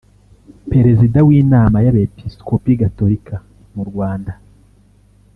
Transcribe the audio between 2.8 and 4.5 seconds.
Gatolika mu Rwanda